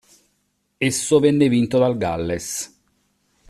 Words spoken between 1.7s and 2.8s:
dal Galles.